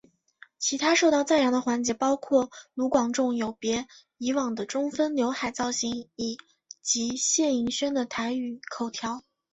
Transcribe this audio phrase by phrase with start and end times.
[0.57, 3.85] 其他受到赞扬的环节包括卢广仲有别
[4.17, 6.39] 以往的中分浏海造型以
[6.81, 9.21] 及谢盈萱的台语口条。